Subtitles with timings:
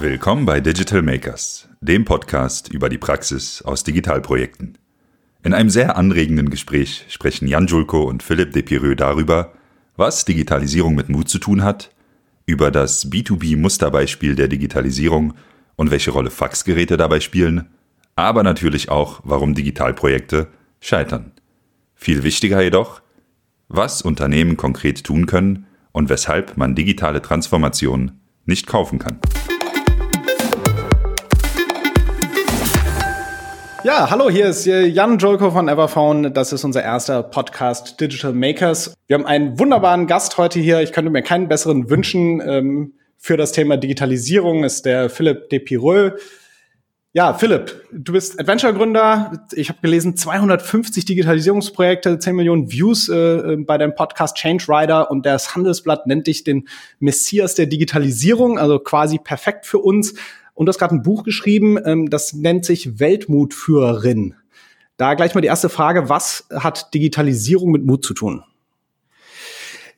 [0.00, 4.78] Willkommen bei Digital Makers, dem Podcast über die Praxis aus Digitalprojekten.
[5.42, 9.54] In einem sehr anregenden Gespräch sprechen Jan Julko und Philipp Depireux darüber,
[9.96, 11.90] was Digitalisierung mit Mut zu tun hat,
[12.46, 15.34] über das B2B-Musterbeispiel der Digitalisierung
[15.74, 17.68] und welche Rolle Faxgeräte dabei spielen,
[18.14, 20.46] aber natürlich auch, warum Digitalprojekte
[20.80, 21.32] scheitern.
[21.96, 23.02] Viel wichtiger jedoch,
[23.66, 28.12] was Unternehmen konkret tun können und weshalb man digitale Transformation
[28.46, 29.18] nicht kaufen kann.
[33.88, 36.34] Ja, hallo, hier ist Jan Jolko von Everphone.
[36.34, 38.92] Das ist unser erster Podcast Digital Makers.
[39.06, 40.82] Wir haben einen wunderbaren Gast heute hier.
[40.82, 44.64] Ich könnte mir keinen besseren wünschen ähm, für das Thema Digitalisierung.
[44.64, 46.20] Ist der Philipp Depireux.
[47.14, 49.46] Ja, Philipp, du bist Adventure-Gründer.
[49.54, 55.24] Ich habe gelesen, 250 Digitalisierungsprojekte, 10 Millionen Views äh, bei deinem Podcast Change Rider und
[55.24, 56.68] das Handelsblatt nennt dich den
[56.98, 60.12] Messias der Digitalisierung, also quasi perfekt für uns.
[60.58, 64.34] Und du hast gerade ein Buch geschrieben, ähm, das nennt sich Weltmutführerin.
[64.96, 68.42] Da gleich mal die erste Frage, was hat Digitalisierung mit Mut zu tun?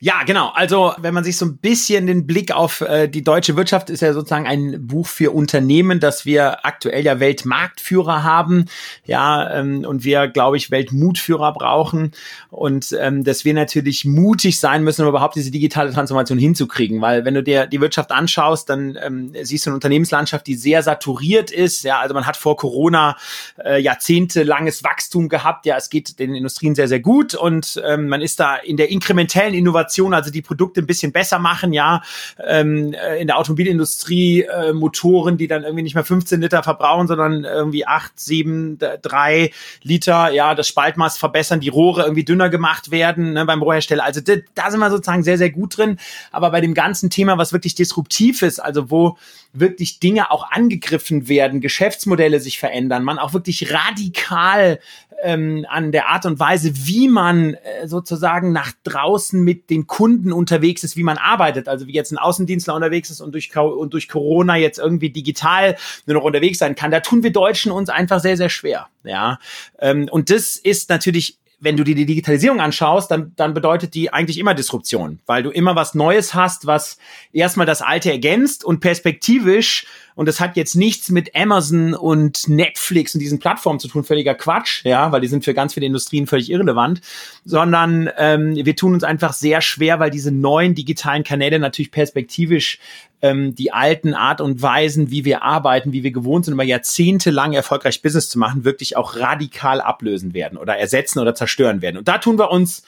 [0.03, 0.49] Ja, genau.
[0.55, 4.01] Also wenn man sich so ein bisschen den Blick auf äh, die deutsche Wirtschaft ist
[4.01, 8.65] ja sozusagen ein Buch für Unternehmen, dass wir aktuell ja Weltmarktführer haben,
[9.05, 12.13] ja, ähm, und wir, glaube ich, Weltmutführer brauchen.
[12.49, 17.23] Und ähm, dass wir natürlich mutig sein müssen, um überhaupt diese digitale Transformation hinzukriegen, weil
[17.23, 21.51] wenn du dir die Wirtschaft anschaust, dann ähm, siehst du eine Unternehmenslandschaft, die sehr saturiert
[21.51, 23.17] ist, ja, also man hat vor Corona
[23.63, 27.35] äh, jahrzehntelanges Wachstum gehabt, ja, es geht den Industrien sehr, sehr gut.
[27.35, 31.11] Und ähm, man ist da in der inkrementellen Innovation Innovation, also die Produkte ein bisschen
[31.11, 32.01] besser machen, ja,
[32.45, 37.07] ähm, äh, in der Automobilindustrie äh, Motoren, die dann irgendwie nicht mehr 15 Liter verbrauchen,
[37.07, 39.51] sondern irgendwie 8, 7, 3
[39.83, 44.03] Liter, ja, das Spaltmaß verbessern, die Rohre irgendwie dünner gemacht werden ne, beim Rohrhersteller.
[44.03, 45.97] Also da, da sind wir sozusagen sehr, sehr gut drin.
[46.31, 49.17] Aber bei dem ganzen Thema, was wirklich disruptiv ist, also wo
[49.53, 54.79] wirklich Dinge auch angegriffen werden, Geschäftsmodelle sich verändern, man auch wirklich radikal
[55.21, 60.31] ähm, an der Art und Weise, wie man äh, sozusagen nach draußen mit den Kunden
[60.31, 61.67] unterwegs ist, wie man arbeitet.
[61.67, 65.77] Also wie jetzt ein Außendienstler unterwegs ist und durch, und durch Corona jetzt irgendwie digital
[66.05, 66.91] nur noch unterwegs sein kann.
[66.91, 68.87] Da tun wir Deutschen uns einfach sehr, sehr schwer.
[69.03, 69.39] Ja,
[69.79, 74.11] ähm, und das ist natürlich wenn du dir die Digitalisierung anschaust, dann, dann bedeutet die
[74.11, 76.97] eigentlich immer Disruption, weil du immer was Neues hast, was
[77.31, 79.85] erstmal das Alte ergänzt und perspektivisch
[80.15, 84.35] und das hat jetzt nichts mit Amazon und Netflix und diesen Plattformen zu tun, völliger
[84.35, 87.01] Quatsch, ja, weil die sind für ganz viele Industrien völlig irrelevant,
[87.45, 92.79] sondern ähm, wir tun uns einfach sehr schwer, weil diese neuen digitalen Kanäle natürlich perspektivisch
[93.21, 97.31] ähm, die alten Art und Weisen, wie wir arbeiten, wie wir gewohnt sind, über Jahrzehnte
[97.31, 101.97] lang erfolgreich Business zu machen, wirklich auch radikal ablösen werden oder ersetzen oder zerstören werden.
[101.97, 102.83] Und da tun wir uns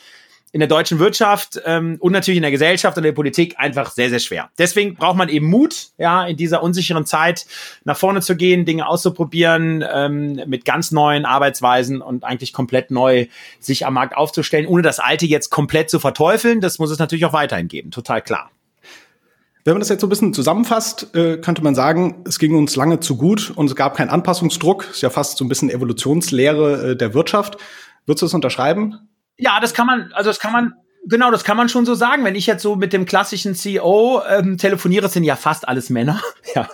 [0.53, 4.09] in der deutschen Wirtschaft ähm, und natürlich in der Gesellschaft und der Politik einfach sehr,
[4.11, 4.51] sehr schwer.
[4.59, 7.47] Deswegen braucht man eben Mut, ja, in dieser unsicheren Zeit
[7.85, 13.25] nach vorne zu gehen, Dinge auszuprobieren, ähm, mit ganz neuen Arbeitsweisen und eigentlich komplett neu
[13.59, 16.61] sich am Markt aufzustellen, ohne das Alte jetzt komplett zu verteufeln.
[16.61, 18.51] Das muss es natürlich auch weiterhin geben, total klar.
[19.66, 22.75] Wenn man das jetzt so ein bisschen zusammenfasst, äh, könnte man sagen, es ging uns
[22.75, 24.90] lange zu gut und es gab keinen Anpassungsdruck.
[24.91, 27.57] Ist ja fast so ein bisschen Evolutionslehre äh, der Wirtschaft.
[28.06, 29.00] Würdest du das unterschreiben?
[29.38, 30.74] Ja, das kann man, also das kann man
[31.06, 32.24] Genau, das kann man schon so sagen.
[32.24, 36.22] Wenn ich jetzt so mit dem klassischen CEO ähm, telefoniere, sind ja fast alles Männer.
[36.56, 36.69] ja.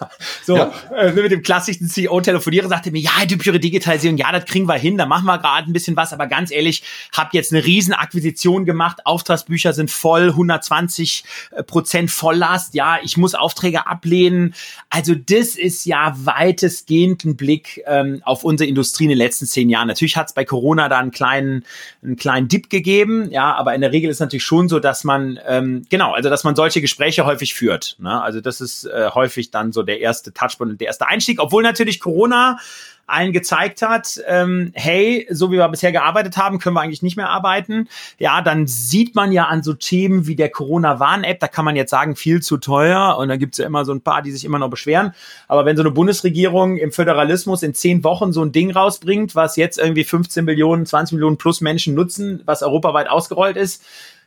[0.46, 0.72] So, ja.
[0.96, 4.46] Äh, mit dem klassischen CEO telefoniere, sagt er mir, ja, die pure Digitalisierung, ja, das
[4.46, 6.14] kriegen wir hin, da machen wir gerade ein bisschen was.
[6.14, 9.04] Aber ganz ehrlich, habe jetzt eine riesen Akquisition gemacht.
[9.04, 12.76] Auftragsbücher sind voll, 120 äh, Prozent Volllast.
[12.76, 14.54] Ja, ich muss Aufträge ablehnen.
[14.92, 19.70] Also das ist ja weitestgehend ein Blick ähm, auf unsere Industrie in den letzten zehn
[19.70, 19.88] Jahren.
[19.88, 21.66] Natürlich hat es bei Corona da einen kleinen,
[22.04, 23.32] einen kleinen Dip gegeben.
[23.32, 26.30] Ja, aber in der Regel ist ist natürlich schon so, dass man, ähm, genau, also
[26.30, 27.96] dass man solche Gespräche häufig führt.
[28.00, 28.22] Ne?
[28.22, 31.64] Also das ist äh, häufig dann so der erste Touchpoint und der erste Einstieg, obwohl
[31.64, 32.60] natürlich Corona
[33.10, 37.18] allen gezeigt hat, ähm, hey, so wie wir bisher gearbeitet haben, können wir eigentlich nicht
[37.18, 37.88] mehr arbeiten.
[38.18, 41.92] Ja, dann sieht man ja an so Themen wie der Corona-Warn-App, da kann man jetzt
[41.92, 44.60] sagen, viel zu teuer und da gibt's ja immer so ein paar, die sich immer
[44.60, 45.14] noch beschweren.
[45.48, 49.56] Aber wenn so eine Bundesregierung im Föderalismus in zehn Wochen so ein Ding rausbringt, was
[49.56, 53.84] jetzt irgendwie 15 Millionen, 20 Millionen plus Menschen nutzen, was europaweit ausgerollt ist,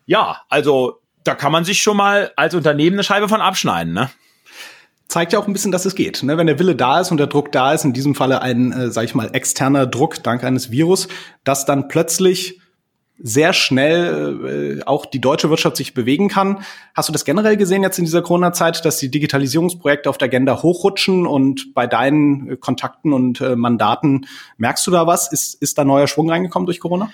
[0.07, 4.11] ja, also da kann man sich schon mal als Unternehmen eine Scheibe von abschneiden, ne?
[5.13, 6.23] Zeigt ja auch ein bisschen, dass es geht.
[6.23, 6.39] Ne?
[6.39, 8.91] Wenn der Wille da ist und der Druck da ist, in diesem Falle ein, äh,
[8.91, 11.07] sag ich mal, externer Druck dank eines Virus,
[11.45, 12.61] dass dann plötzlich
[13.19, 16.65] sehr schnell äh, auch die deutsche Wirtschaft sich bewegen kann.
[16.95, 20.63] Hast du das generell gesehen jetzt in dieser Corona-Zeit, dass die Digitalisierungsprojekte auf der Agenda
[20.63, 24.27] hochrutschen und bei deinen äh, Kontakten und äh, Mandaten
[24.57, 25.31] merkst du da was?
[25.31, 27.11] Ist, ist da neuer Schwung reingekommen durch Corona?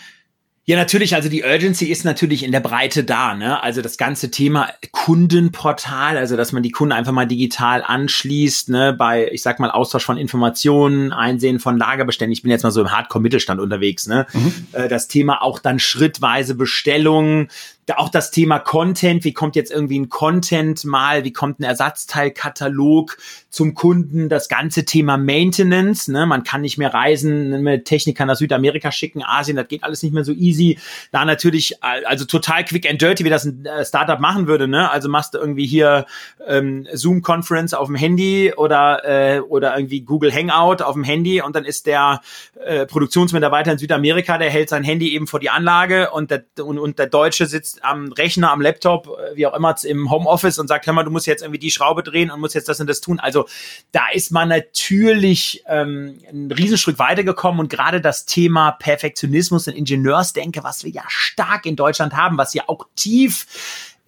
[0.69, 1.15] Ja, natürlich.
[1.15, 3.35] Also die Urgency ist natürlich in der Breite da.
[3.35, 3.63] Ne?
[3.63, 8.93] Also das ganze Thema Kundenportal, also dass man die Kunden einfach mal digital anschließt, ne?
[8.93, 12.35] bei, ich sag mal, Austausch von Informationen, Einsehen von Lagerbeständen.
[12.35, 14.07] Ich bin jetzt mal so im Hardcore-Mittelstand unterwegs.
[14.07, 14.27] Ne?
[14.35, 14.67] Mhm.
[14.73, 17.49] Äh, das Thema auch dann schrittweise Bestellungen,
[17.97, 23.17] auch das Thema Content, wie kommt jetzt irgendwie ein Content mal, wie kommt ein Ersatzteilkatalog
[23.49, 26.27] zum Kunden, das ganze Thema Maintenance, ne?
[26.27, 30.13] man kann nicht mehr reisen, mit Techniker nach Südamerika schicken, Asien, das geht alles nicht
[30.13, 30.79] mehr so easy.
[31.13, 34.91] Da natürlich, also total quick and dirty, wie das ein äh, Startup machen würde, ne?
[34.91, 36.05] also machst du irgendwie hier
[36.47, 41.57] ähm, Zoom-Conference auf dem Handy oder, äh, oder irgendwie Google Hangout auf dem Handy und
[41.57, 42.21] dann ist der
[42.65, 46.79] äh, Produktionsmitarbeiter in Südamerika, der hält sein Handy eben vor die Anlage und der, und,
[46.79, 50.69] und der Deutsche sitzt am Rechner, am Laptop, äh, wie auch immer, im Homeoffice und
[50.69, 52.89] sagt, hör mal, du musst jetzt irgendwie die Schraube drehen und musst jetzt das und
[52.89, 53.21] das tun.
[53.21, 53.47] Also
[53.93, 60.65] da ist man natürlich ähm, ein Riesenstück weitergekommen und gerade das Thema Perfektionismus und Ingenieursdenke,
[60.65, 63.47] was wir ja stark in Deutschland haben, was ja auch tief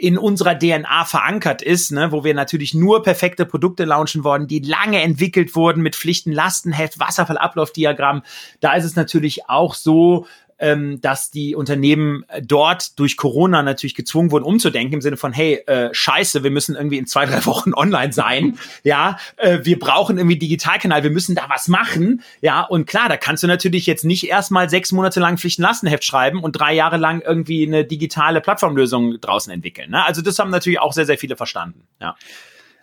[0.01, 4.61] in unserer DNA verankert ist, ne, wo wir natürlich nur perfekte Produkte launchen wollen, die
[4.61, 8.23] lange entwickelt wurden mit Pflichten, Lastenheft, Wasserfallablaufdiagramm.
[8.61, 10.27] Da ist es natürlich auch so,
[10.61, 15.33] ähm, dass die Unternehmen äh, dort durch Corona natürlich gezwungen wurden, umzudenken im Sinne von,
[15.33, 18.59] hey, äh, scheiße, wir müssen irgendwie in zwei, drei Wochen online sein.
[18.85, 22.23] ja, äh, wir brauchen irgendwie Digitalkanal, wir müssen da was machen.
[22.41, 26.43] Ja, und klar, da kannst du natürlich jetzt nicht erstmal sechs Monate lang Pflichtenlastenheft schreiben
[26.43, 29.91] und drei Jahre lang irgendwie eine digitale Plattformlösung draußen entwickeln.
[29.91, 30.05] Ne?
[30.05, 31.87] Also das haben natürlich auch sehr, sehr viele verstanden.
[32.01, 32.17] Ja.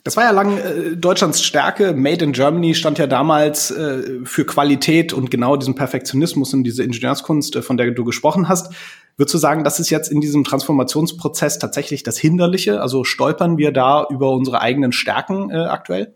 [0.08, 1.92] Das war ja lang äh, Deutschlands Stärke.
[1.92, 6.82] Made in Germany stand ja damals äh, für Qualität und genau diesen Perfektionismus und diese
[6.82, 8.74] Ingenieurskunst, äh, von der du gesprochen hast.
[9.18, 12.80] Würdest du sagen, das ist jetzt in diesem Transformationsprozess tatsächlich das Hinderliche?
[12.80, 16.14] Also stolpern wir da über unsere eigenen Stärken äh, aktuell?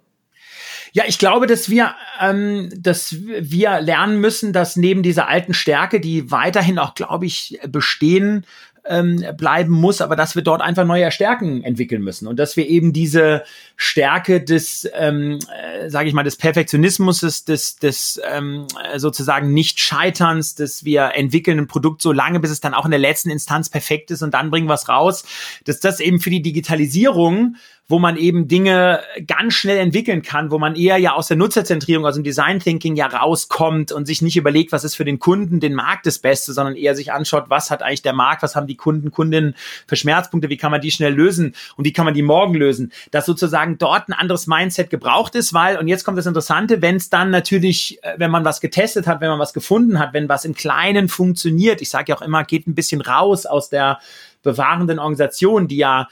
[0.93, 5.99] Ja, ich glaube, dass wir, ähm, dass wir lernen müssen, dass neben dieser alten Stärke,
[5.99, 8.45] die weiterhin auch, glaube ich, bestehen
[8.85, 12.27] ähm, bleiben muss, aber dass wir dort einfach neue Stärken entwickeln müssen.
[12.27, 13.43] Und dass wir eben diese
[13.75, 18.67] Stärke des, ähm, äh, sage ich mal, des Perfektionismus, des, des, des ähm,
[18.97, 22.99] sozusagen Nicht-Scheiterns, dass wir entwickeln ein Produkt so lange, bis es dann auch in der
[22.99, 25.23] letzten Instanz perfekt ist und dann bringen wir es raus,
[25.65, 27.55] dass das eben für die Digitalisierung
[27.87, 32.05] wo man eben Dinge ganz schnell entwickeln kann, wo man eher ja aus der Nutzerzentrierung,
[32.05, 35.59] aus dem Design Thinking ja rauskommt und sich nicht überlegt, was ist für den Kunden,
[35.59, 38.65] den Markt das Beste, sondern eher sich anschaut, was hat eigentlich der Markt, was haben
[38.65, 39.55] die Kunden, Kundinnen
[39.87, 42.93] für Schmerzpunkte, wie kann man die schnell lösen und wie kann man die morgen lösen.
[43.11, 46.95] Dass sozusagen dort ein anderes Mindset gebraucht ist, weil, und jetzt kommt das Interessante, wenn
[46.95, 50.29] es dann natürlich, äh, wenn man was getestet hat, wenn man was gefunden hat, wenn
[50.29, 53.99] was im Kleinen funktioniert, ich sage ja auch immer, geht ein bisschen raus aus der
[54.43, 56.07] bewahrenden Organisation, die ja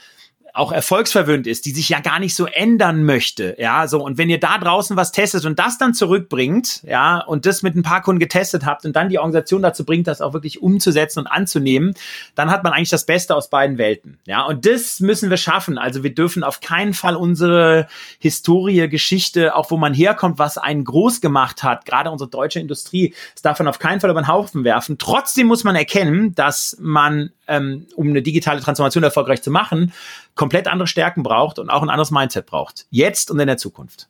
[0.54, 4.30] auch erfolgsverwöhnt ist, die sich ja gar nicht so ändern möchte, ja, so und wenn
[4.30, 8.02] ihr da draußen was testet und das dann zurückbringt, ja, und das mit ein paar
[8.02, 11.94] Kunden getestet habt und dann die Organisation dazu bringt, das auch wirklich umzusetzen und anzunehmen,
[12.34, 15.78] dann hat man eigentlich das Beste aus beiden Welten, ja, und das müssen wir schaffen.
[15.78, 17.88] Also wir dürfen auf keinen Fall unsere
[18.18, 23.14] Historie, Geschichte, auch wo man herkommt, was einen groß gemacht hat, gerade unsere deutsche Industrie,
[23.34, 24.98] das darf man auf keinen Fall über den Haufen werfen.
[24.98, 29.92] Trotzdem muss man erkennen, dass man ähm, um eine digitale Transformation erfolgreich zu machen,
[30.34, 32.86] komplett andere Stärken braucht und auch ein anderes Mindset braucht.
[32.90, 34.08] Jetzt und in der Zukunft.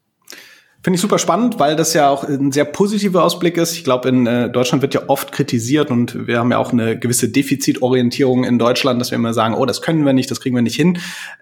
[0.82, 3.74] Finde ich super spannend, weil das ja auch ein sehr positiver Ausblick ist.
[3.74, 6.98] Ich glaube, in äh, Deutschland wird ja oft kritisiert und wir haben ja auch eine
[6.98, 10.56] gewisse Defizitorientierung in Deutschland, dass wir immer sagen, oh, das können wir nicht, das kriegen
[10.56, 10.98] wir nicht hin.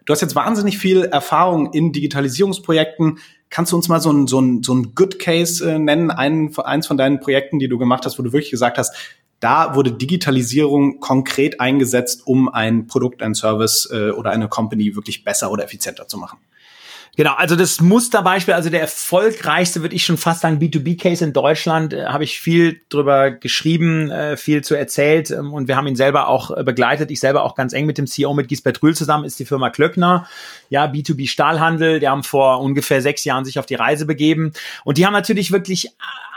[0.07, 3.21] Du hast jetzt wahnsinnig viel Erfahrung in Digitalisierungsprojekten.
[3.49, 6.53] Kannst du uns mal so ein, so ein, so ein Good Case äh, nennen, einen,
[6.59, 8.97] eins von deinen Projekten, die du gemacht hast, wo du wirklich gesagt hast,
[9.41, 15.25] da wurde Digitalisierung konkret eingesetzt, um ein Produkt, ein Service äh, oder eine Company wirklich
[15.25, 16.39] besser oder effizienter zu machen.
[17.19, 21.93] Genau, also das Musterbeispiel, also der erfolgreichste, würde ich schon fast sagen, B2B-Case in Deutschland,
[21.93, 25.97] äh, habe ich viel drüber geschrieben, äh, viel zu erzählt ähm, und wir haben ihn
[25.97, 27.11] selber auch äh, begleitet.
[27.11, 29.69] Ich selber auch ganz eng mit dem CEO, mit Gisbert Rühl zusammen, ist die Firma
[29.71, 30.29] Klöckner.
[30.71, 34.53] Ja, B2B Stahlhandel, die haben vor ungefähr sechs Jahren sich auf die Reise begeben
[34.85, 35.91] und die haben natürlich wirklich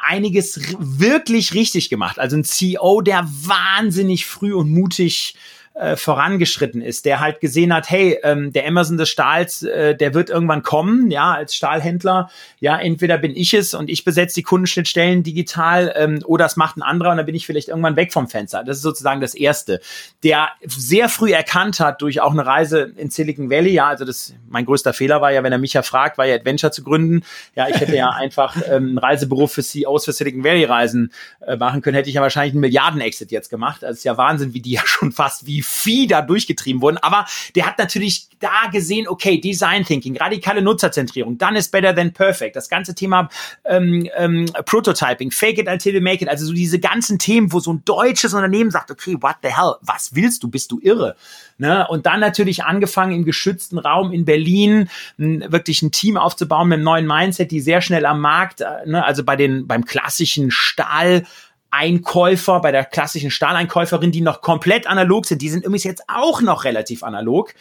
[0.03, 2.17] einiges wirklich richtig gemacht.
[2.17, 5.35] Also ein CEO, der wahnsinnig früh und mutig
[5.73, 10.13] äh, vorangeschritten ist, der halt gesehen hat, hey, ähm, der Amazon des Stahls, äh, der
[10.13, 14.43] wird irgendwann kommen, ja, als Stahlhändler, ja, entweder bin ich es und ich besetze die
[14.43, 18.11] Kundenschnittstellen digital ähm, oder es macht ein anderer und dann bin ich vielleicht irgendwann weg
[18.11, 18.65] vom Fenster.
[18.65, 19.79] Das ist sozusagen das Erste.
[20.23, 24.33] Der sehr früh erkannt hat durch auch eine Reise in Silicon Valley, ja, also das,
[24.49, 27.23] mein größter Fehler war ja, wenn er mich ja fragt, war ja Adventure zu gründen,
[27.55, 31.13] ja, ich hätte ja einfach ähm, einen Reisebüro für CEOs für Silicon Valley Reisen
[31.47, 33.83] äh, machen können, hätte ich ja wahrscheinlich einen Milliarden-Exit jetzt gemacht.
[33.83, 36.97] Das ist ja Wahnsinn, wie die ja schon fast wie wie Vieh da durchgetrieben wurden.
[36.97, 37.25] Aber
[37.55, 42.55] der hat natürlich da gesehen, okay, Design Thinking, radikale Nutzerzentrierung, dann ist better than perfect.
[42.55, 43.29] Das ganze Thema
[43.65, 46.29] ähm, ähm, Prototyping, fake it until you make it.
[46.29, 49.75] Also so diese ganzen Themen, wo so ein deutsches Unternehmen sagt, okay, what the hell,
[49.81, 50.49] was willst du?
[50.49, 51.15] Bist du irre?
[51.57, 51.87] Ne?
[51.87, 56.85] Und dann natürlich angefangen im geschützten Raum in Berlin wirklich ein Team aufzubauen mit einem
[56.85, 59.05] neuen Mindset, die sehr schnell am Markt, äh, ne?
[59.05, 61.23] also bei den beim klassischen Stahl
[61.71, 66.41] Einkäufer, bei der klassischen Stahleinkäuferin, die noch komplett analog sind, die sind übrigens jetzt auch
[66.41, 67.53] noch relativ analog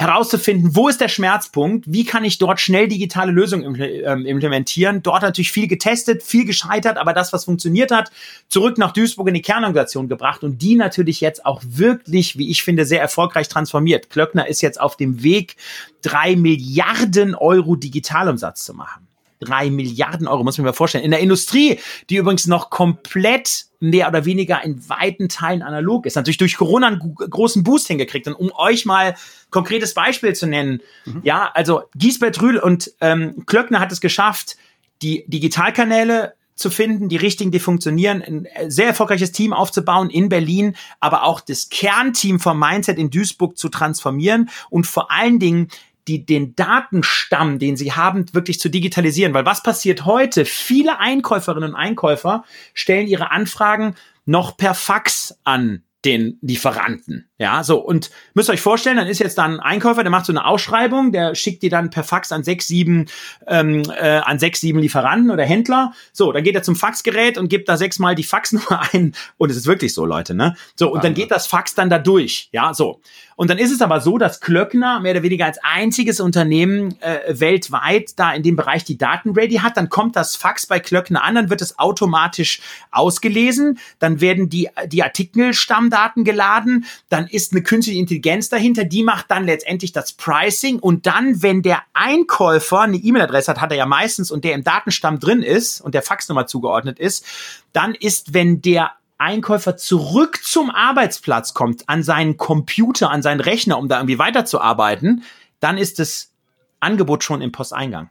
[0.00, 5.02] herauszufinden, wo ist der Schmerzpunkt, wie kann ich dort schnell digitale Lösungen ähm, implementieren.
[5.02, 8.10] Dort natürlich viel getestet, viel gescheitert, aber das, was funktioniert hat,
[8.48, 12.62] zurück nach Duisburg in die Kernorganisation gebracht und die natürlich jetzt auch wirklich, wie ich
[12.62, 14.08] finde, sehr erfolgreich transformiert.
[14.08, 15.56] Klöckner ist jetzt auf dem Weg,
[16.00, 19.09] drei Milliarden Euro Digitalumsatz zu machen
[19.40, 21.04] drei Milliarden Euro, muss man mir vorstellen.
[21.04, 21.78] In der Industrie,
[22.08, 26.88] die übrigens noch komplett mehr oder weniger in weiten Teilen analog ist, natürlich durch Corona
[26.88, 28.28] einen großen Boost hingekriegt.
[28.28, 29.16] Und um euch mal
[29.50, 31.20] konkretes Beispiel zu nennen, mhm.
[31.24, 34.56] ja, also Giesbert Rühl und ähm, Klöckner hat es geschafft,
[35.02, 40.76] die Digitalkanäle zu finden, die richtigen, die funktionieren, ein sehr erfolgreiches Team aufzubauen in Berlin,
[41.00, 45.68] aber auch das Kernteam vom Mindset in Duisburg zu transformieren und vor allen Dingen
[46.10, 49.34] die, den Datenstamm, den sie haben, wirklich zu digitalisieren.
[49.34, 50.44] Weil was passiert heute?
[50.44, 53.94] Viele Einkäuferinnen und Einkäufer stellen ihre Anfragen
[54.26, 57.29] noch per Fax an den Lieferanten.
[57.40, 57.78] Ja, so.
[57.78, 60.44] Und müsst ihr euch vorstellen, dann ist jetzt da ein Einkäufer, der macht so eine
[60.44, 63.06] Ausschreibung, der schickt die dann per Fax an sechs, sieben,
[63.46, 65.94] ähm, äh, an sechs, sieben Lieferanten oder Händler.
[66.12, 69.14] So, dann geht er zum Faxgerät und gibt da sechsmal die Faxnummer ein.
[69.38, 70.54] Und es ist wirklich so, Leute, ne?
[70.76, 72.50] So, und dann geht das Fax dann da durch.
[72.52, 73.00] Ja, so.
[73.40, 77.20] Und dann ist es aber so, dass Klöckner mehr oder weniger als einziges Unternehmen äh,
[77.40, 79.78] weltweit da in dem Bereich die Daten ready hat.
[79.78, 84.68] Dann kommt das Fax bei Klöckner an, dann wird es automatisch ausgelesen, dann werden die,
[84.88, 90.78] die Artikelstammdaten geladen, dann ist eine künstliche Intelligenz dahinter, die macht dann letztendlich das Pricing
[90.78, 94.64] und dann, wenn der Einkäufer eine E-Mail-Adresse hat, hat er ja meistens und der im
[94.64, 97.24] Datenstamm drin ist und der Faxnummer zugeordnet ist,
[97.72, 103.78] dann ist, wenn der Einkäufer zurück zum Arbeitsplatz kommt, an seinen Computer, an seinen Rechner,
[103.78, 105.24] um da irgendwie weiterzuarbeiten,
[105.60, 106.32] dann ist das
[106.80, 108.08] Angebot schon im Posteingang.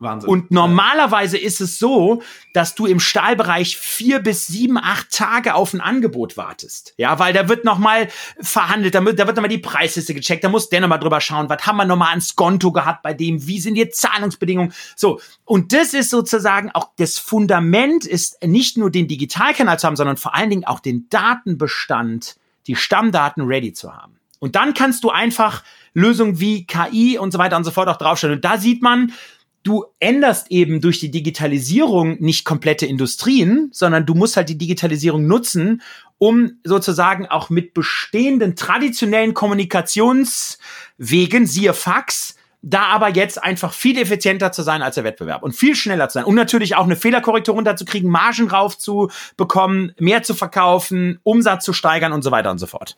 [0.00, 0.30] Wahnsinn.
[0.30, 5.74] Und normalerweise ist es so, dass du im Stahlbereich vier bis sieben, acht Tage auf
[5.74, 6.94] ein Angebot wartest.
[6.98, 8.08] Ja, weil da wird nochmal
[8.40, 11.48] verhandelt, da wird, da wird nochmal die Preisliste gecheckt, da muss der nochmal drüber schauen,
[11.48, 14.72] was haben wir nochmal ans Konto gehabt bei dem, wie sind die Zahlungsbedingungen.
[14.94, 15.20] So.
[15.44, 20.16] Und das ist sozusagen auch das Fundament ist nicht nur den Digitalkanal zu haben, sondern
[20.16, 22.36] vor allen Dingen auch den Datenbestand,
[22.68, 24.18] die Stammdaten ready zu haben.
[24.38, 25.64] Und dann kannst du einfach
[25.94, 28.36] Lösungen wie KI und so weiter und so fort auch draufstellen.
[28.36, 29.12] Und da sieht man,
[29.62, 35.26] du änderst eben durch die Digitalisierung nicht komplette Industrien, sondern du musst halt die Digitalisierung
[35.26, 35.82] nutzen,
[36.18, 44.50] um sozusagen auch mit bestehenden traditionellen Kommunikationswegen, siehe Fax, da aber jetzt einfach viel effizienter
[44.50, 47.54] zu sein als der Wettbewerb und viel schneller zu sein und natürlich auch eine Fehlerkorrektur
[47.54, 52.96] runterzukriegen, Margen raufzubekommen, mehr zu verkaufen, Umsatz zu steigern und so weiter und so fort.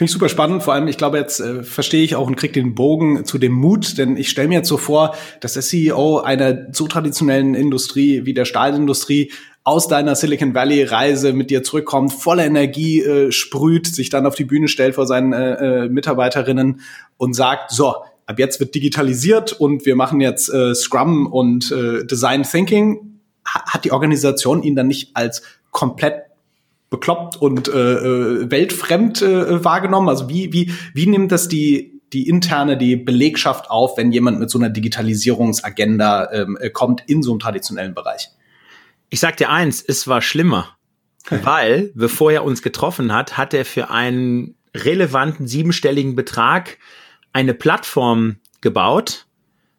[0.00, 0.62] Finde ich super spannend.
[0.62, 3.52] Vor allem, ich glaube, jetzt äh, verstehe ich auch und kriege den Bogen zu dem
[3.52, 8.24] Mut, denn ich stelle mir jetzt so vor, dass der CEO einer so traditionellen Industrie
[8.24, 9.30] wie der Stahlindustrie
[9.62, 14.34] aus deiner Silicon Valley Reise mit dir zurückkommt, voller Energie äh, sprüht, sich dann auf
[14.36, 16.80] die Bühne stellt vor seinen äh, äh, Mitarbeiterinnen
[17.18, 22.06] und sagt, so, ab jetzt wird digitalisiert und wir machen jetzt äh, Scrum und äh,
[22.06, 23.20] Design Thinking.
[23.44, 26.29] Hat die Organisation ihn dann nicht als komplett
[26.90, 30.08] bekloppt und äh, äh, weltfremd äh, wahrgenommen?
[30.08, 34.50] Also wie, wie, wie nimmt das die, die interne, die Belegschaft auf, wenn jemand mit
[34.50, 38.28] so einer Digitalisierungsagenda ähm, äh, kommt in so einem traditionellen Bereich?
[39.08, 40.76] Ich sag dir eins, es war schlimmer.
[41.30, 46.78] weil, bevor er uns getroffen hat, hat er für einen relevanten siebenstelligen Betrag
[47.32, 49.26] eine Plattform gebaut,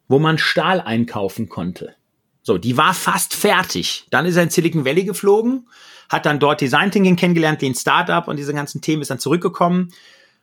[0.07, 1.95] wo man Stahl einkaufen konnte.
[2.43, 4.07] So, die war fast fertig.
[4.09, 5.67] Dann ist er in Silicon Valley geflogen,
[6.11, 9.93] hat dann dort Design Thinking kennengelernt, den Startup und diese ganzen Themen, ist dann zurückgekommen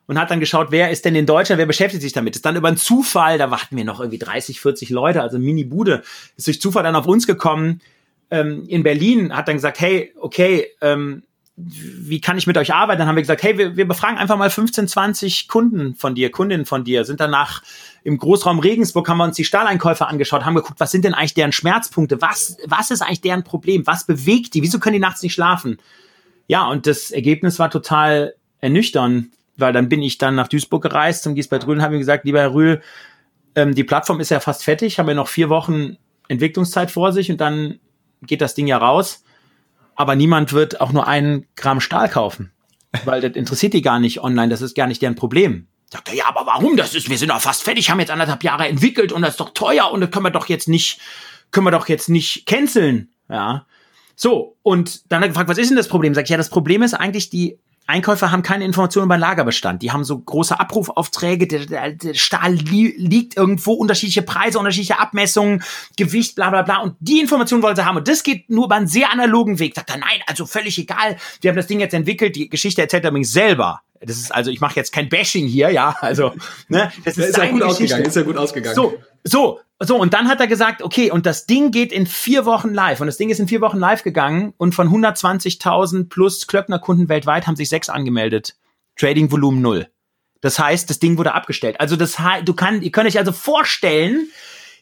[0.06, 2.34] und hat dann geschaut, wer ist denn in Deutschland, wer beschäftigt sich damit.
[2.34, 6.02] Ist dann über einen Zufall, da warten wir noch irgendwie 30, 40 Leute, also Mini-Bude,
[6.36, 7.82] ist durch Zufall dann auf uns gekommen,
[8.30, 11.24] ähm, in Berlin, hat dann gesagt, hey, okay, ähm,
[11.60, 13.00] wie kann ich mit euch arbeiten?
[13.00, 16.30] Dann haben wir gesagt, hey, wir, wir befragen einfach mal 15, 20 Kunden von dir,
[16.30, 17.62] Kundinnen von dir, sind danach
[18.04, 21.34] im Großraum Regensburg, haben wir uns die Stahleinkäufer angeschaut, haben geguckt, was sind denn eigentlich
[21.34, 22.22] deren Schmerzpunkte?
[22.22, 23.86] Was, was ist eigentlich deren Problem?
[23.86, 24.62] Was bewegt die?
[24.62, 25.78] Wieso können die nachts nicht schlafen?
[26.46, 31.24] Ja, und das Ergebnis war total ernüchternd, weil dann bin ich dann nach Duisburg gereist
[31.24, 32.82] zum Giesbert Rühl und habe ihm gesagt, lieber Herr Rühl,
[33.56, 35.96] ähm, die Plattform ist ja fast fertig, haben wir noch vier Wochen
[36.28, 37.80] Entwicklungszeit vor sich und dann
[38.22, 39.24] geht das Ding ja raus
[39.98, 42.52] aber niemand wird auch nur einen Gramm Stahl kaufen.
[43.04, 45.66] weil das interessiert die gar nicht online, das ist gar nicht deren Problem.
[45.90, 46.76] Sagt er, ja, aber warum?
[46.76, 49.40] Das ist, wir sind doch fast fertig, haben jetzt anderthalb Jahre entwickelt und das ist
[49.40, 51.00] doch teuer und das können wir doch jetzt nicht,
[51.50, 53.10] können wir doch jetzt nicht canceln.
[53.28, 53.66] Ja.
[54.14, 56.14] So, und dann hat er gefragt, was ist denn das Problem?
[56.14, 59.80] Sag ich, ja, das Problem ist eigentlich, die Einkäufer haben keine Informationen über den Lagerbestand.
[59.80, 64.98] Die haben so große Abrufaufträge, der, der, der Stahl li liegt irgendwo, unterschiedliche Preise, unterschiedliche
[65.00, 65.64] Abmessungen,
[65.96, 66.80] Gewicht, bla bla bla.
[66.80, 67.96] Und die Informationen wollen sie haben.
[67.96, 69.74] Und das geht nur über einen sehr analogen Weg.
[69.74, 71.16] Sagt er, nein, also völlig egal.
[71.40, 72.36] Wir haben das Ding jetzt entwickelt.
[72.36, 73.80] Die Geschichte erzählt er übrigens selber.
[74.00, 75.96] Das ist also, ich mache jetzt kein Bashing hier, ja.
[76.00, 76.32] Also,
[76.68, 77.66] ne, das ist, ist ja gut Geschichte.
[77.66, 78.04] ausgegangen.
[78.04, 78.74] Ist ja gut ausgegangen.
[78.74, 82.44] So, so, so, und dann hat er gesagt, okay, und das Ding geht in vier
[82.44, 83.00] Wochen live.
[83.00, 87.46] Und das Ding ist in vier Wochen live gegangen und von 120.000 plus Klöckner-Kunden weltweit
[87.46, 88.56] haben sich sechs angemeldet.
[88.96, 89.88] Trading-Volumen null.
[90.40, 91.80] Das heißt, das Ding wurde abgestellt.
[91.80, 94.28] Also das du kann, ihr könnt euch also vorstellen,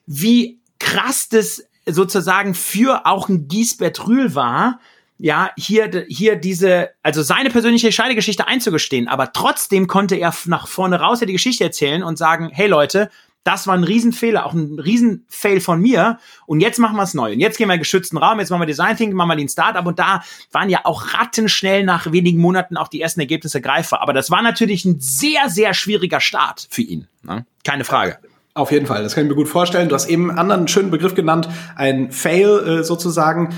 [0.06, 4.80] wie krass das sozusagen für auch ein Giesbert Rühl war,
[5.18, 11.00] ja, hier, hier diese, also seine persönliche Scheidegeschichte einzugestehen, aber trotzdem konnte er nach vorne
[11.00, 13.11] raus ja die Geschichte erzählen und sagen, hey Leute,
[13.46, 16.18] das war ein Riesenfehler, auch ein Riesenfail von mir.
[16.46, 17.32] Und jetzt machen wir es neu.
[17.32, 19.49] Und jetzt gehen wir in geschützten Raum, jetzt machen wir Design Thinking, machen wir den
[19.49, 19.87] Startup.
[19.87, 24.02] Und da waren ja auch rattenschnell nach wenigen Monaten auch die ersten Ergebnisse greifbar.
[24.02, 27.06] Aber das war natürlich ein sehr, sehr schwieriger Start für ihn.
[27.23, 27.46] Ne?
[27.62, 28.18] Keine Frage.
[28.54, 29.90] Auf jeden Fall, das kann ich mir gut vorstellen.
[29.90, 33.54] Du hast eben einen anderen schönen Begriff genannt, ein Fail äh, sozusagen.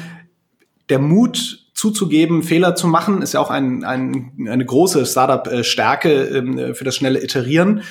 [0.88, 6.75] Der Mut zuzugeben, Fehler zu machen, ist ja auch ein, ein, eine große Startup-Stärke ähm,
[6.75, 7.83] für das schnelle Iterieren.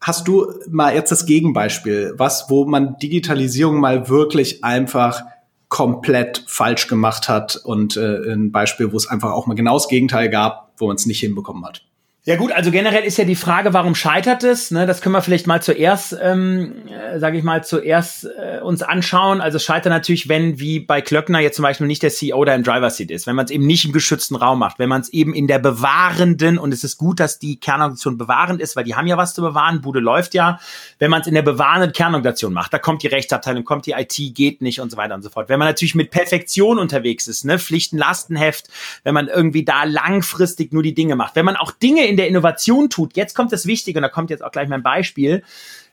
[0.00, 5.22] Hast du mal jetzt das Gegenbeispiel, was, wo man Digitalisierung mal wirklich einfach
[5.68, 9.88] komplett falsch gemacht hat und äh, ein Beispiel, wo es einfach auch mal genau das
[9.88, 11.84] Gegenteil gab, wo man es nicht hinbekommen hat?
[12.26, 14.70] Ja gut, also generell ist ja die Frage, warum scheitert es?
[14.70, 18.82] Ne, das können wir vielleicht mal zuerst, ähm, äh, sage ich mal, zuerst äh, uns
[18.82, 19.42] anschauen.
[19.42, 22.54] Also es scheitert natürlich, wenn wie bei Klöckner jetzt zum Beispiel nicht der CEO oder
[22.54, 25.02] im Driver Seat ist, wenn man es eben nicht im geschützten Raum macht, wenn man
[25.02, 28.84] es eben in der bewahrenden und es ist gut, dass die Kernorganisation bewahrend ist, weil
[28.84, 30.58] die haben ja was zu bewahren, Bude läuft ja.
[30.98, 34.34] Wenn man es in der bewahrenden Kernorganisation macht, da kommt die Rechtsabteilung, kommt die IT,
[34.34, 35.50] geht nicht und so weiter und so fort.
[35.50, 38.70] Wenn man natürlich mit Perfektion unterwegs ist, ne, Pflichten, Lastenheft,
[39.02, 42.28] wenn man irgendwie da langfristig nur die Dinge macht, wenn man auch Dinge in der
[42.28, 45.42] Innovation tut, jetzt kommt das Wichtige, und da kommt jetzt auch gleich mein Beispiel,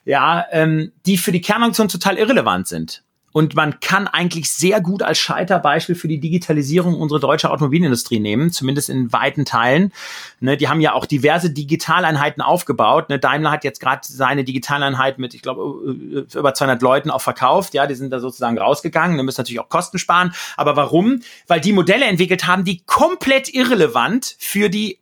[0.04, 3.02] ja, ähm, die für die Kernorganisation total irrelevant sind.
[3.32, 8.52] Und man kann eigentlich sehr gut als Scheiterbeispiel für die Digitalisierung unsere deutsche Automobilindustrie nehmen,
[8.52, 9.92] zumindest in weiten Teilen.
[10.40, 13.08] Ne, die haben ja auch diverse Digitaleinheiten aufgebaut.
[13.08, 17.22] Ne, Daimler hat jetzt gerade seine Digitaleinheit mit, ich glaube, äh, über 200 Leuten auch
[17.22, 17.72] verkauft.
[17.72, 19.16] Ja, die sind da sozusagen rausgegangen.
[19.16, 20.34] Die müssen natürlich auch Kosten sparen.
[20.58, 21.20] Aber warum?
[21.46, 24.98] Weil die Modelle entwickelt haben, die komplett irrelevant für die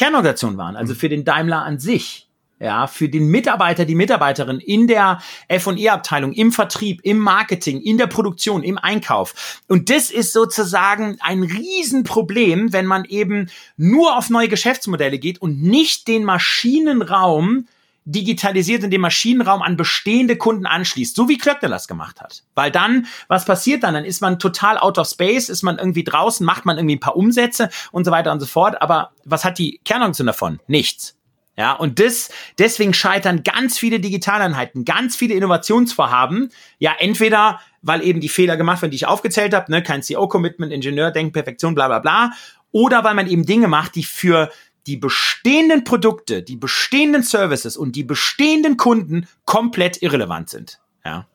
[0.00, 2.26] Kernorganisation waren, also für den Daimler an sich.
[2.58, 8.06] Ja, für den Mitarbeiter, die Mitarbeiterin in der F&E-Abteilung, im Vertrieb, im Marketing, in der
[8.06, 9.60] Produktion, im Einkauf.
[9.66, 15.62] Und das ist sozusagen ein Riesenproblem, wenn man eben nur auf neue Geschäftsmodelle geht und
[15.62, 17.66] nicht den Maschinenraum
[18.04, 22.42] digitalisiert in dem Maschinenraum an bestehende Kunden anschließt, so wie Klöckner das gemacht hat.
[22.54, 23.94] Weil dann, was passiert dann?
[23.94, 27.00] Dann ist man total out of space, ist man irgendwie draußen, macht man irgendwie ein
[27.00, 28.80] paar Umsätze und so weiter und so fort.
[28.80, 30.60] Aber was hat die Kernorganisation davon?
[30.66, 31.16] Nichts.
[31.56, 36.50] Ja, und das, deswegen scheitern ganz viele Digitaleinheiten, ganz viele Innovationsvorhaben.
[36.78, 40.72] Ja, entweder, weil eben die Fehler gemacht werden, die ich aufgezählt habe, ne, kein CO-Commitment,
[40.72, 42.32] Ingenieur, Denk, Perfektion, bla, bla, bla.
[42.72, 44.50] Oder weil man eben Dinge macht, die für
[44.86, 50.80] die bestehenden Produkte, die bestehenden Services und die bestehenden Kunden komplett irrelevant sind.
[51.04, 51.26] Ja.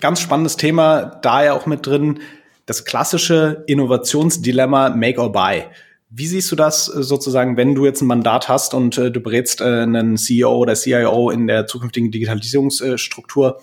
[0.00, 2.20] Ganz spannendes Thema, da ja auch mit drin,
[2.66, 5.64] das klassische Innovationsdilemma Make or Buy.
[6.08, 9.20] Wie siehst du das äh, sozusagen, wenn du jetzt ein Mandat hast und äh, du
[9.20, 13.60] berätst äh, einen CEO oder CIO in der zukünftigen Digitalisierungsstruktur?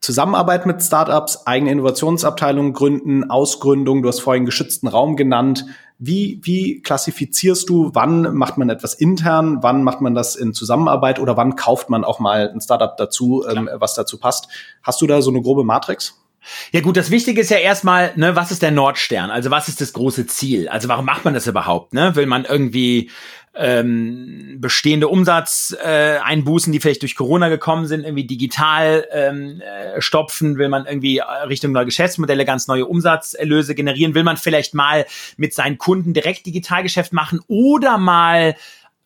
[0.00, 5.66] Zusammenarbeit mit Startups, eigene Innovationsabteilungen gründen, Ausgründung, du hast vorhin geschützten Raum genannt.
[5.98, 11.18] Wie, wie klassifizierst du, wann macht man etwas intern, wann macht man das in Zusammenarbeit
[11.18, 14.48] oder wann kauft man auch mal ein Startup dazu, ähm, was dazu passt?
[14.82, 16.14] Hast du da so eine grobe Matrix?
[16.72, 19.30] Ja gut, das Wichtige ist ja erstmal, ne, was ist der Nordstern?
[19.30, 20.68] Also was ist das große Ziel?
[20.68, 21.92] Also warum macht man das überhaupt?
[21.92, 22.14] Ne?
[22.14, 23.10] Will man irgendwie
[23.54, 30.58] ähm, bestehende Umsatzeinbußen, äh, die vielleicht durch Corona gekommen sind, irgendwie digital ähm, äh, stopfen?
[30.58, 34.14] Will man irgendwie Richtung neue Geschäftsmodelle ganz neue Umsatzerlöse generieren?
[34.14, 35.06] Will man vielleicht mal
[35.36, 38.54] mit seinen Kunden direkt Digitalgeschäft machen oder mal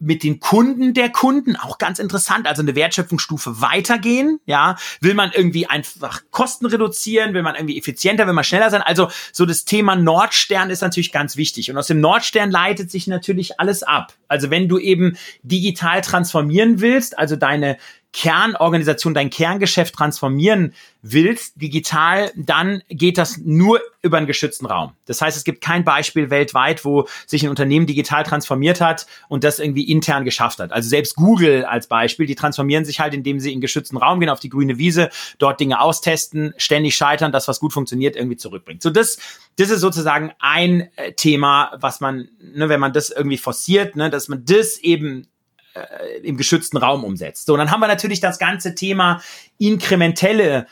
[0.02, 5.30] mit den Kunden der Kunden, auch ganz interessant, also eine Wertschöpfungsstufe weitergehen, ja, will man
[5.32, 9.64] irgendwie einfach Kosten reduzieren, will man irgendwie effizienter, will man schneller sein, also so das
[9.64, 11.70] Thema Nordstern ist natürlich ganz wichtig.
[11.70, 16.80] Und aus dem Nordstern leitet sich natürlich alles ab, also wenn du eben digital transformieren
[16.80, 17.78] willst, also deine
[18.12, 24.92] Kernorganisation, dein Kerngeschäft transformieren willst, digital, dann geht das nur über einen geschützten Raum.
[25.06, 29.44] Das heißt, es gibt kein Beispiel weltweit, wo sich ein Unternehmen digital transformiert hat und
[29.44, 30.72] das irgendwie intern geschafft hat.
[30.72, 34.28] Also selbst Google als Beispiel, die transformieren sich halt, indem sie in geschützten Raum gehen,
[34.28, 38.82] auf die grüne Wiese, dort Dinge austesten, ständig scheitern, das, was gut funktioniert, irgendwie zurückbringt.
[38.82, 39.18] So das,
[39.56, 44.10] das ist sozusagen ein äh, Thema, was man, ne, wenn man das irgendwie forciert, ne,
[44.10, 45.28] dass man das eben
[45.74, 47.46] äh, im geschützten Raum umsetzt.
[47.46, 49.22] So, dann haben wir natürlich das ganze Thema
[49.58, 50.66] inkrementelle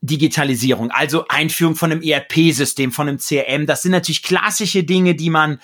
[0.00, 3.66] Digitalisierung, also Einführung von einem ERP-System, von einem CRM.
[3.66, 5.58] Das sind natürlich klassische Dinge, die man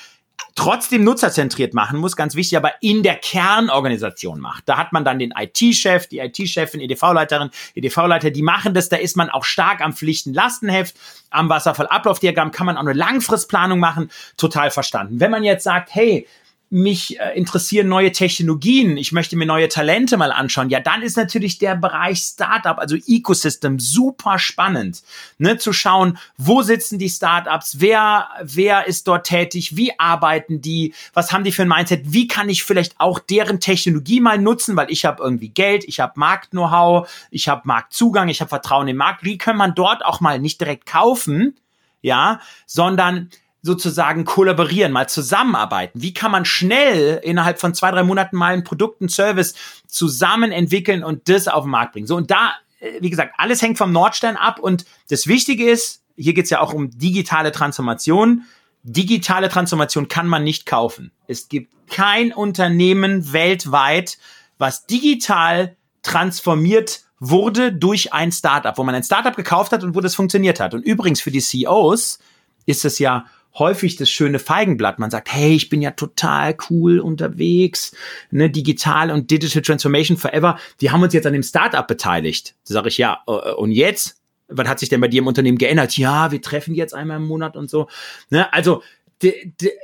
[0.54, 4.68] trotzdem nutzerzentriert machen muss, ganz wichtig, aber in der Kernorganisation macht.
[4.68, 8.88] Da hat man dann den IT-Chef, die IT-Chefin, EDV-Leiterin, EDV-Leiter, die machen das.
[8.88, 10.96] Da ist man auch stark am Pflichten-Lastenheft,
[11.30, 14.10] am Wasserfall-Ablaufdiagramm kann man auch eine Langfristplanung machen.
[14.36, 15.20] Total verstanden.
[15.20, 16.26] Wenn man jetzt sagt, hey,
[16.72, 21.18] mich äh, interessieren neue Technologien, ich möchte mir neue Talente mal anschauen, ja, dann ist
[21.18, 25.02] natürlich der Bereich Startup, also Ecosystem, super spannend,
[25.36, 30.94] ne, zu schauen, wo sitzen die Startups, wer, wer ist dort tätig, wie arbeiten die,
[31.12, 34.74] was haben die für ein Mindset, wie kann ich vielleicht auch deren Technologie mal nutzen,
[34.74, 38.96] weil ich habe irgendwie Geld, ich habe Markt-Know-how, ich habe Marktzugang, ich habe Vertrauen im
[38.96, 41.54] Markt, wie kann man dort auch mal nicht direkt kaufen,
[42.00, 43.28] ja, sondern
[43.62, 46.02] sozusagen kollaborieren, mal zusammenarbeiten?
[46.02, 49.54] Wie kann man schnell innerhalb von zwei, drei Monaten mal ein Produkt, ein Service
[49.86, 52.08] zusammen entwickeln und das auf den Markt bringen?
[52.08, 56.02] So, und da, äh, wie gesagt, alles hängt vom Nordstern ab und das Wichtige ist,
[56.16, 58.44] hier geht's ja auch um digitale Transformation.
[58.82, 61.12] Digitale Transformation kann man nicht kaufen.
[61.26, 64.18] Es gibt kein Unternehmen weltweit,
[64.58, 70.00] was digital transformiert wurde durch ein Startup, wo man ein Startup gekauft hat und wo
[70.00, 70.74] das funktioniert hat.
[70.74, 72.18] Und übrigens für die CEOs
[72.66, 73.26] ist es ja
[73.58, 74.98] häufig das schöne Feigenblatt.
[74.98, 77.94] Man sagt, hey, ich bin ja total cool unterwegs,
[78.30, 80.58] ne, digital und Digital Transformation Forever.
[80.80, 82.54] Die haben uns jetzt an dem Startup beteiligt.
[82.66, 84.18] Da sage ich, ja, äh, und jetzt?
[84.54, 85.96] Was hat sich denn bei dir im Unternehmen geändert?
[85.96, 87.88] Ja, wir treffen jetzt einmal im Monat und so.
[88.28, 88.82] Ne, also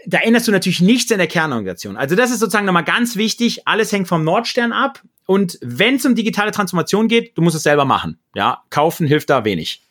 [0.06, 1.96] da änderst du natürlich nichts in der Kernorganisation.
[1.96, 3.68] Also das ist sozusagen nochmal ganz wichtig.
[3.68, 5.02] Alles hängt vom Nordstern ab.
[5.26, 8.18] Und wenn es um digitale Transformation geht, du musst es selber machen.
[8.34, 9.82] Ja, kaufen hilft da wenig.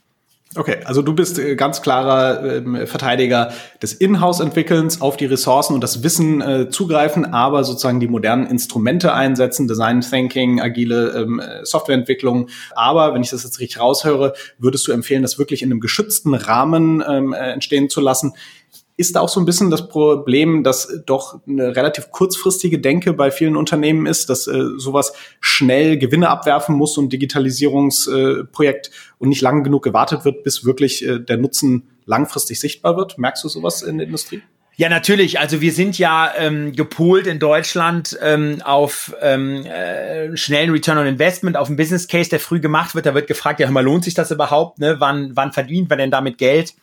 [0.55, 5.81] Okay, also du bist äh, ganz klarer äh, Verteidiger des Inhouse-Entwickelns, auf die Ressourcen und
[5.81, 12.49] das Wissen äh, zugreifen, aber sozusagen die modernen Instrumente einsetzen, Design Thinking, agile ähm, Softwareentwicklung.
[12.75, 16.33] Aber wenn ich das jetzt richtig raushöre, würdest du empfehlen, das wirklich in einem geschützten
[16.33, 18.33] Rahmen ähm, äh, entstehen zu lassen,
[18.97, 23.29] ist da auch so ein bisschen das Problem, dass doch eine relativ kurzfristige Denke bei
[23.29, 29.41] vielen Unternehmen ist, dass äh, sowas schnell Gewinne abwerfen muss, und Digitalisierungsprojekt äh, und nicht
[29.41, 33.19] lang genug gewartet wird, bis wirklich äh, der Nutzen langfristig sichtbar wird.
[33.19, 34.41] Merkst du sowas in der Industrie?
[34.77, 35.39] Ja, natürlich.
[35.39, 41.07] Also wir sind ja ähm, gepolt in Deutschland ähm, auf ähm, äh, schnellen Return on
[41.07, 43.07] Investment, auf einen Business Case, der früh gemacht wird.
[43.07, 44.77] Da wird gefragt, ja, mal lohnt sich das überhaupt?
[44.77, 44.95] Ne?
[44.99, 46.75] Wann, wann verdient man denn damit Geld?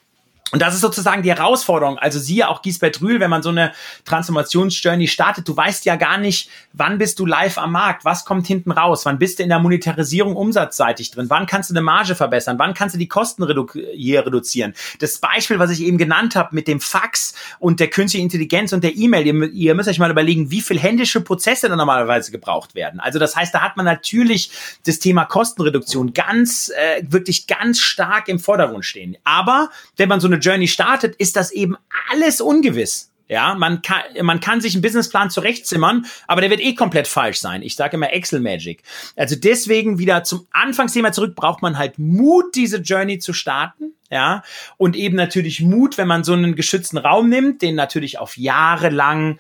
[0.53, 1.99] Und das ist sozusagen die Herausforderung.
[1.99, 3.73] Also siehe auch Giesbert Rühl, wenn man so eine
[4.05, 8.47] Transformationsjourney startet, du weißt ja gar nicht, wann bist du live am Markt, was kommt
[8.47, 12.15] hinten raus, wann bist du in der Monetarisierung umsatzseitig drin, wann kannst du eine Marge
[12.15, 14.75] verbessern, wann kannst du die Kosten redu hier reduzieren.
[15.01, 18.85] Das Beispiel, was ich eben genannt habe mit dem Fax und der künstlichen Intelligenz und
[18.85, 22.75] der E-Mail, ihr, ihr, müsst euch mal überlegen, wie viel händische Prozesse da normalerweise gebraucht
[22.75, 23.01] werden.
[23.01, 24.51] Also das heißt, da hat man natürlich
[24.87, 29.17] das Thema Kostenreduktion ganz, äh, wirklich ganz stark im Vordergrund stehen.
[29.25, 31.77] Aber wenn man so eine Journey startet, ist das eben
[32.11, 33.11] alles ungewiss.
[33.27, 37.39] Ja, man kann, man kann sich einen Businessplan zurechtzimmern, aber der wird eh komplett falsch
[37.39, 37.63] sein.
[37.63, 38.83] Ich sage immer Excel Magic.
[39.17, 43.95] Also deswegen wieder zum Anfangsthema zurück, braucht man halt Mut, diese Journey zu starten.
[44.11, 44.45] Ja,
[44.77, 48.91] und eben natürlich Mut, wenn man so einen geschützten Raum nimmt, den natürlich auf Jahre
[48.91, 49.39] lang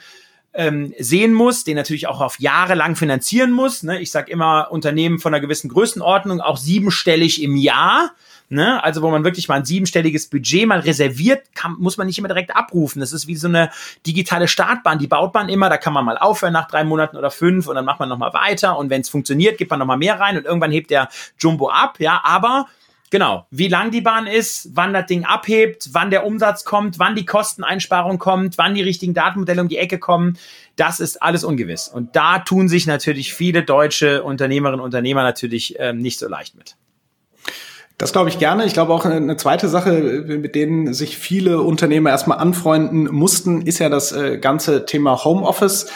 [0.54, 3.83] ähm, sehen muss, den natürlich auch auf Jahre lang finanzieren muss.
[3.83, 4.00] Ne?
[4.00, 8.12] Ich sage immer, Unternehmen von einer gewissen Größenordnung, auch siebenstellig im Jahr
[8.50, 8.83] Ne?
[8.85, 12.28] Also wo man wirklich mal ein siebenstelliges Budget mal reserviert, kann, muss man nicht immer
[12.28, 13.00] direkt abrufen.
[13.00, 13.70] Das ist wie so eine
[14.07, 17.30] digitale Startbahn, die baut man immer, da kann man mal aufhören nach drei Monaten oder
[17.30, 20.20] fünf und dann macht man nochmal weiter und wenn es funktioniert, gibt man nochmal mehr
[20.20, 22.66] rein und irgendwann hebt der Jumbo ab, ja, aber
[23.14, 27.14] Genau, wie lang die Bahn ist, wann das Ding abhebt, wann der Umsatz kommt, wann
[27.14, 30.37] die Kosteneinsparung kommt, wann die richtigen Datenmodelle um die Ecke kommen,
[30.74, 31.87] das ist alles ungewiss.
[31.87, 36.57] Und da tun sich natürlich viele deutsche Unternehmerinnen und Unternehmer natürlich ähm, nicht so leicht
[36.57, 36.74] mit.
[37.96, 38.64] Das glaube ich gerne.
[38.64, 39.92] Ich glaube auch eine zweite Sache,
[40.26, 45.87] mit denen sich viele Unternehmer erstmal anfreunden mussten, ist ja das äh, ganze Thema Homeoffice.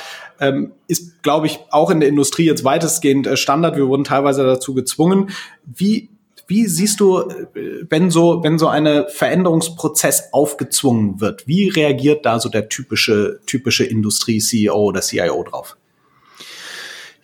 [0.41, 3.77] Ähm, ist, glaube ich, auch in der Industrie jetzt weitestgehend äh, Standard.
[3.77, 5.31] Wir wurden teilweise dazu gezwungen.
[5.67, 6.11] Wie,
[6.47, 7.47] wie siehst du, äh,
[7.91, 11.49] wenn so, wenn so eine Veränderungsprozess aufgezwungen wird?
[11.49, 15.77] Wie reagiert da so der typische, typische Industrie-CEO oder CIO drauf?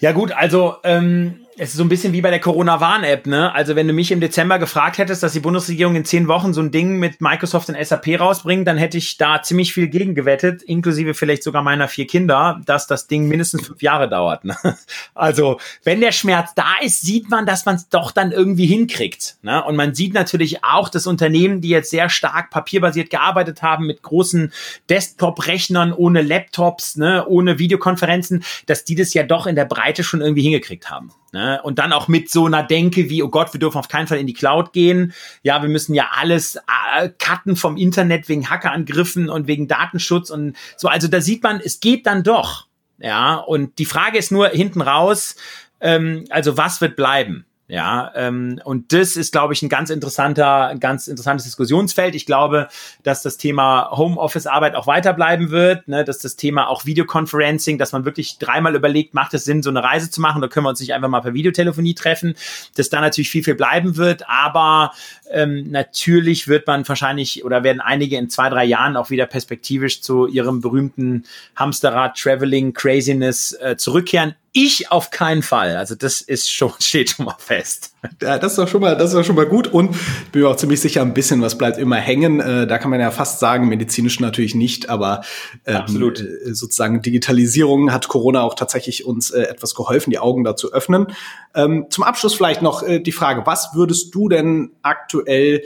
[0.01, 3.55] Ja gut, also ähm, es ist so ein bisschen wie bei der Corona-Warn-App, ne?
[3.55, 6.61] Also wenn du mich im Dezember gefragt hättest, dass die Bundesregierung in zehn Wochen so
[6.61, 10.63] ein Ding mit Microsoft und SAP rausbringt, dann hätte ich da ziemlich viel gegen gewettet,
[10.63, 14.45] inklusive vielleicht sogar meiner vier Kinder, dass das Ding mindestens fünf Jahre dauert.
[14.45, 14.57] Ne?
[15.15, 19.37] Also wenn der Schmerz da ist, sieht man, dass man es doch dann irgendwie hinkriegt.
[19.43, 19.63] Ne?
[19.63, 24.03] Und man sieht natürlich auch, dass Unternehmen, die jetzt sehr stark papierbasiert gearbeitet haben, mit
[24.03, 24.53] großen
[24.91, 30.21] Desktop-Rechnern, ohne Laptops, ne, ohne Videokonferenzen, dass die das ja doch in der Breite schon
[30.21, 31.13] irgendwie hingekriegt haben.
[31.35, 31.44] Ne?
[31.63, 34.19] Und dann auch mit so einer Denke wie, oh Gott, wir dürfen auf keinen Fall
[34.19, 35.13] in die Cloud gehen.
[35.43, 40.57] Ja, wir müssen ja alles äh, cutten vom Internet wegen Hackerangriffen und wegen Datenschutz und
[40.77, 40.89] so.
[40.89, 42.67] Also da sieht man, es geht dann doch.
[42.99, 45.37] Ja, und die Frage ist nur hinten raus,
[45.81, 47.45] ähm, also was wird bleiben?
[47.67, 52.15] Ja, ähm, und das ist, glaube ich, ein ganz interessanter, ein ganz interessantes Diskussionsfeld.
[52.15, 52.69] Ich glaube,
[53.03, 58.05] dass das Thema Homeoffice-Arbeit auch weiterbleiben wird, ne, dass das Thema auch Videoconferencing, dass man
[58.05, 60.81] wirklich dreimal überlegt, macht es Sinn, so eine Reise zu machen, da können wir uns
[60.81, 62.35] nicht einfach mal per Videotelefonie treffen,
[62.77, 64.93] dass da natürlich viel, viel bleiben wird, aber
[65.31, 70.03] ähm, natürlich wird man wahrscheinlich oder werden einige in zwei, drei Jahren auch wieder perspektivisch
[70.03, 71.25] zu ihrem berühmten
[71.57, 74.35] Hamsterrad, Traveling, Craziness äh, zurückkehren.
[74.57, 75.77] Ich auf keinen Fall.
[75.77, 77.93] Also das ist schon, steht schon mal fest.
[78.23, 79.67] Ja, das ist doch schon mal, das ist doch schon mal gut.
[79.67, 82.39] Und ich bin mir auch ziemlich sicher, ein bisschen was bleibt immer hängen.
[82.39, 85.23] Äh, da kann man ja fast sagen, medizinisch natürlich nicht, aber
[85.67, 86.25] ähm, Absolut.
[86.45, 91.09] Sozusagen Digitalisierung hat Corona auch tatsächlich uns äh, etwas geholfen, die Augen dazu öffnen.
[91.57, 95.63] Ähm, zum Abschluss vielleicht noch äh, die Frage, was würdest du denn aktuell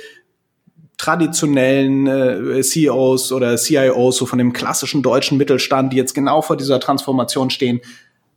[0.97, 6.57] traditionellen äh, CEOs oder CIOs, so von dem klassischen deutschen Mittelstand, die jetzt genau vor
[6.57, 7.81] dieser Transformation stehen,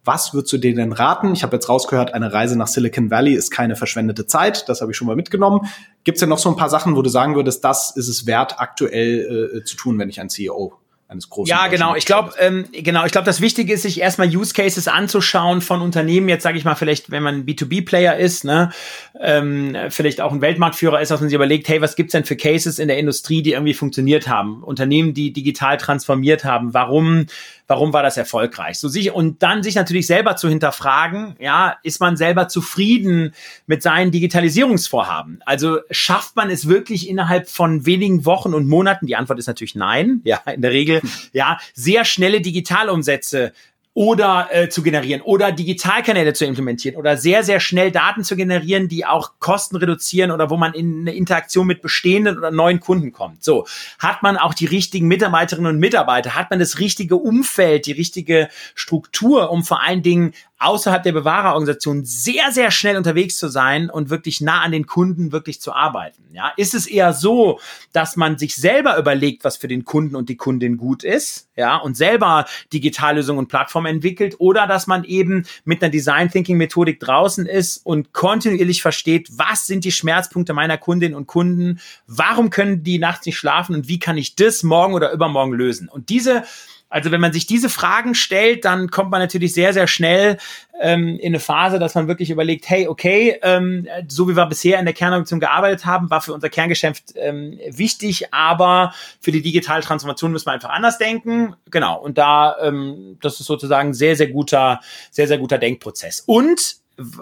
[0.04, 1.34] was würdest du denen denn raten?
[1.34, 4.68] Ich habe jetzt rausgehört, eine Reise nach Silicon Valley ist keine verschwendete Zeit.
[4.68, 5.68] Das habe ich schon mal mitgenommen.
[6.04, 8.26] Gibt es denn noch so ein paar Sachen, wo du sagen würdest, das ist es
[8.26, 10.74] wert, aktuell äh, zu tun, wenn ich ein CEO
[11.12, 11.50] eines großen.
[11.50, 11.96] Ja, genau.
[11.96, 13.06] Ich glaube, ähm, genau.
[13.06, 16.30] Ich glaube, das Wichtige ist, sich erstmal Use Cases anzuschauen von Unternehmen.
[16.30, 18.72] Jetzt sage ich mal, vielleicht, wenn man B2B-Player ist, ne,
[19.20, 22.38] ähm, vielleicht auch ein Weltmarktführer ist, dass man sich überlegt, hey, was gibt's denn für
[22.38, 24.64] Cases in der Industrie, die irgendwie funktioniert haben?
[24.64, 26.74] Unternehmen, die digital transformiert haben.
[26.74, 27.28] Warum?
[27.72, 28.80] Warum war das erfolgreich?
[28.80, 33.34] So sich und dann sich natürlich selber zu hinterfragen, ja, ist man selber zufrieden
[33.66, 35.42] mit seinen Digitalisierungsvorhaben?
[35.46, 39.08] Also schafft man es wirklich innerhalb von wenigen Wochen und Monaten?
[39.08, 40.20] Die Antwort ist natürlich nein.
[40.26, 43.54] Ja, in der Regel, ja, sehr schnelle Digitalumsätze
[43.94, 48.88] oder äh, zu generieren oder Digitalkanäle zu implementieren oder sehr, sehr schnell Daten zu generieren,
[48.88, 53.12] die auch Kosten reduzieren oder wo man in eine Interaktion mit bestehenden oder neuen Kunden
[53.12, 53.44] kommt.
[53.44, 53.68] So,
[54.00, 58.48] hat man auch die richtigen Mitarbeiterinnen und Mitarbeiter, hat man das richtige Umfeld, die richtige
[58.76, 64.10] Struktur, um vor allen Dingen außerhalb der Bewahrerorganisation sehr, sehr schnell unterwegs zu sein und
[64.10, 66.24] wirklich nah an den Kunden wirklich zu arbeiten.
[66.32, 67.60] Ja, ist es eher so,
[67.92, 71.78] dass man sich selber überlegt, was für den Kunden und die Kundin gut ist, ja,
[71.78, 77.00] und selber Digitallösungen und Plattformen entwickelt oder dass man eben mit einer Design Thinking Methodik
[77.00, 82.84] draußen ist und kontinuierlich versteht, was sind die Schmerzpunkte meiner Kundinnen und Kunden, warum können
[82.84, 85.90] die nachts nicht schlafen und wie kann ich das morgen oder übermorgen lösen?
[85.90, 86.44] Und diese
[86.92, 90.38] also wenn man sich diese Fragen stellt, dann kommt man natürlich sehr, sehr schnell
[90.82, 94.78] ähm, in eine Phase, dass man wirklich überlegt, hey, okay, ähm, so wie wir bisher
[94.78, 99.82] in der Kernorganisation gearbeitet haben, war für unser Kerngeschäft ähm, wichtig, aber für die digitale
[99.82, 101.56] Transformation müssen wir einfach anders denken.
[101.70, 106.20] Genau, und da, ähm, das ist sozusagen sehr, sehr guter, sehr, sehr guter Denkprozess.
[106.26, 106.76] Und,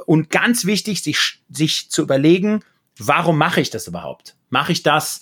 [0.07, 2.61] und ganz wichtig, sich, sich zu überlegen,
[2.97, 4.35] warum mache ich das überhaupt?
[4.49, 5.21] Mache ich das,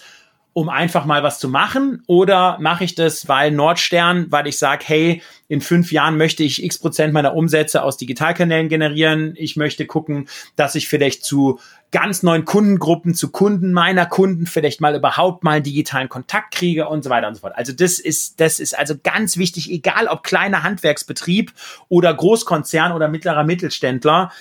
[0.57, 2.01] um einfach mal was zu machen?
[2.07, 6.63] Oder mache ich das, weil Nordstern, weil ich sage, hey, in fünf Jahren möchte ich
[6.63, 9.35] x Prozent meiner Umsätze aus Digitalkanälen generieren.
[9.37, 11.59] Ich möchte gucken, dass ich vielleicht zu
[11.91, 16.87] ganz neuen Kundengruppen, zu Kunden meiner Kunden vielleicht mal überhaupt mal einen digitalen Kontakt kriege
[16.89, 17.53] und so weiter und so fort.
[17.55, 21.53] Also das ist, das ist also ganz wichtig, egal ob kleiner Handwerksbetrieb
[21.87, 24.31] oder Großkonzern oder mittlerer Mittelständler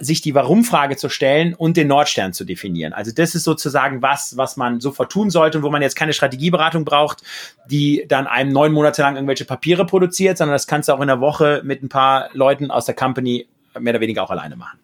[0.00, 2.92] sich die Warum-Frage zu stellen und den Nordstern zu definieren.
[2.92, 6.12] Also das ist sozusagen was, was man sofort tun sollte und wo man jetzt keine
[6.12, 7.22] Strategieberatung braucht,
[7.70, 11.06] die dann einem neun Monate lang irgendwelche Papiere produziert, sondern das kannst du auch in
[11.06, 13.46] der Woche mit ein paar Leuten aus der Company
[13.78, 14.78] mehr oder weniger auch alleine machen.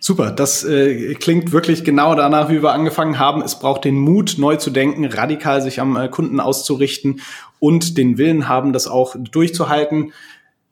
[0.00, 3.40] Super, das äh, klingt wirklich genau danach, wie wir angefangen haben.
[3.40, 7.20] Es braucht den Mut, neu zu denken, radikal sich am äh, Kunden auszurichten
[7.60, 10.12] und den Willen haben, das auch durchzuhalten.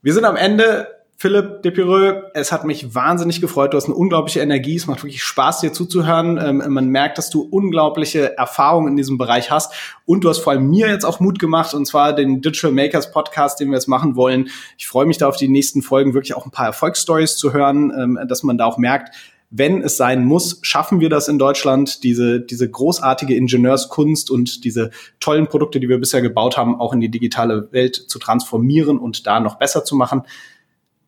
[0.02, 0.88] Wir sind am Ende
[1.22, 3.74] Philipp Depireux, es hat mich wahnsinnig gefreut.
[3.74, 4.76] Du hast eine unglaubliche Energie.
[4.76, 6.38] Es macht wirklich Spaß, dir zuzuhören.
[6.42, 9.74] Ähm, man merkt, dass du unglaubliche Erfahrungen in diesem Bereich hast.
[10.06, 13.12] Und du hast vor allem mir jetzt auch Mut gemacht, und zwar den Digital Makers
[13.12, 14.48] Podcast, den wir jetzt machen wollen.
[14.78, 17.92] Ich freue mich da auf die nächsten Folgen, wirklich auch ein paar Erfolgsstories zu hören,
[17.94, 19.14] ähm, dass man da auch merkt,
[19.50, 24.90] wenn es sein muss, schaffen wir das in Deutschland, diese, diese großartige Ingenieurskunst und diese
[25.18, 29.26] tollen Produkte, die wir bisher gebaut haben, auch in die digitale Welt zu transformieren und
[29.26, 30.22] da noch besser zu machen.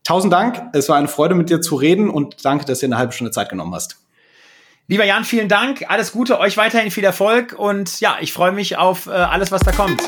[0.04, 0.62] Tausend Dank.
[0.72, 3.30] Es war eine Freude, mit dir zu reden und danke, dass du eine halbe Stunde
[3.30, 3.98] Zeit genommen hast.
[4.88, 5.84] Lieber Jan, vielen Dank.
[5.88, 9.62] Alles Gute, euch weiterhin viel Erfolg und ja, ich freue mich auf äh, alles, was
[9.62, 10.00] da kommt.